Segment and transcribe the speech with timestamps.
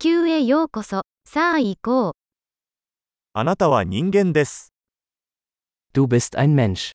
[0.00, 1.02] 球へようこそ。
[1.24, 2.12] さあ行こう。
[3.32, 4.72] あなたは人間です。
[5.92, 6.92] Du bist ein Mensch.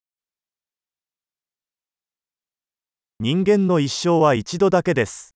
[3.19, 5.35] 人間の一生は一度だけです。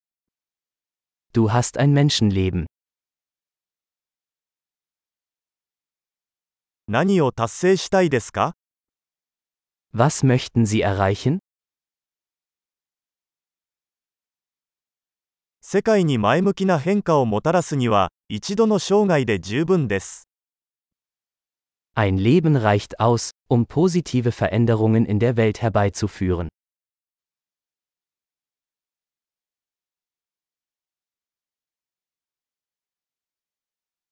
[1.34, 2.68] Du hast ein Menschenleben.
[6.88, 8.56] 何を達成したいですか
[9.94, 11.40] Was möchten Sie erreichen?
[15.70, 20.30] 世界に前向きな変化をもたらすには、一度の生涯で十分です。
[21.94, 26.48] Ein Leben reicht aus, um positive Veränderungen in der Welt herbeizuführen.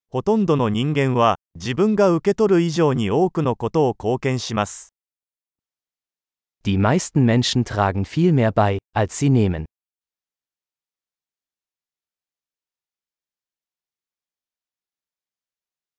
[0.10, 4.94] ほとんどの人間は、自分が受け取る以上に多くのことを貢献します。
[6.66, 9.64] Die meisten Menschen tragen viel mehr bei, als sie nehmen.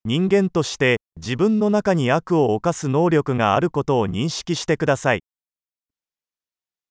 [0.07, 5.19] 人間として、自分の中に悪を犯す能力があることを認識してください。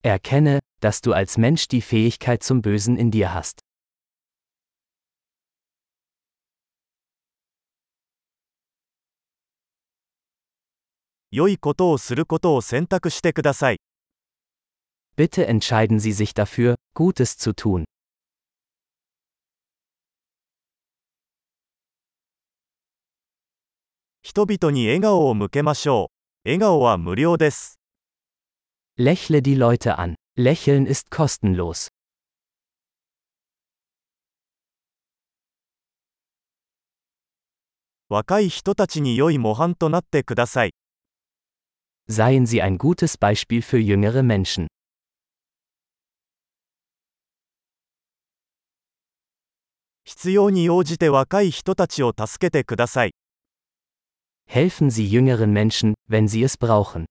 [0.02, 3.60] Erkenne, dass du als Mensch die Fähigkeit zum Bösen in dir hast.
[11.30, 13.78] 良いことをすることを選択してください。
[15.16, 17.84] Bitte entscheiden Sie sich dafür, Gutes zu tun.
[24.36, 26.10] 人々に笑顔を向けましょ
[26.44, 26.48] う。
[26.50, 27.80] 笑顔は無料です。
[28.98, 30.14] Lächle die Leute an.
[30.36, 31.88] Lächeln ist kostenlos.
[38.10, 40.74] 若い人たちに良い模範となってください。
[42.06, 44.66] Seien Sie ein gutes Beispiel für jüngere Menschen.
[50.04, 53.14] 必要に応じて若い人たちを助けてください。
[54.48, 57.04] Helfen Sie jüngeren Menschen, wenn sie es brauchen.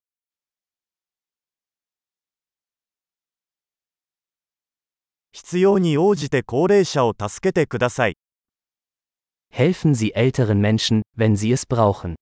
[9.52, 12.16] Helfen Sie älteren Menschen, wenn sie es brauchen.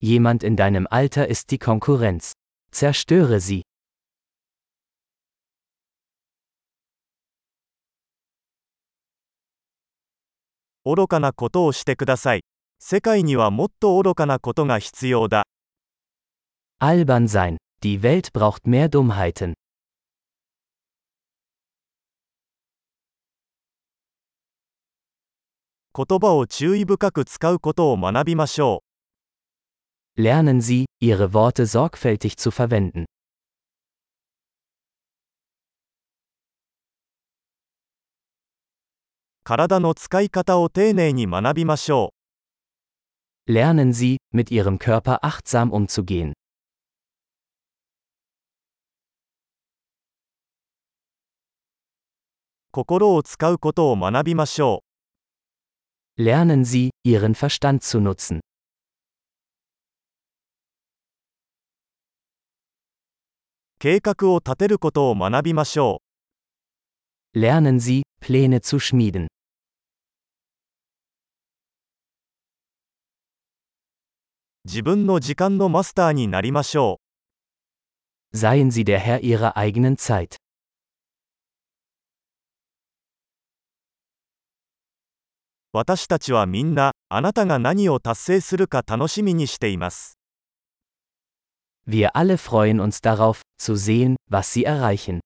[0.00, 2.32] Jemand in deinem Alter ist die Konkurrenz.
[2.74, 3.62] Zerstöre sie.
[10.84, 12.42] 愚かなことをしてください。
[12.80, 15.44] 世界にはもっと愚かなことが必要だ。
[16.80, 17.58] Albern sein.
[17.80, 19.54] Die Welt braucht mehr Dummheiten.
[25.96, 28.83] 言葉を注意深く使うことを学びましょう。
[30.16, 33.04] Lernen Sie, Ihre Worte sorgfältig zu verwenden.
[43.48, 46.32] Lernen Sie, mit Ihrem Körper achtsam umzugehen.
[56.16, 58.40] Lernen Sie, Ihren Verstand zu nutzen.
[63.84, 66.00] 計画を立てることを学びましょ
[67.34, 67.38] う。
[67.38, 69.26] Lernen Sie, Pläne zu schmieden.
[74.64, 76.98] 自分の時間のマスターになりましょ
[78.34, 80.36] Seien Sie der Herr Ihrer eigenen Zeit.
[80.36, 80.38] う。
[85.74, 90.16] 私たちはみんな、あなたが何を達成するか楽しみにしています。
[91.86, 95.20] Wir alle freuen uns darauf, zu sehen, was Sie erreichen.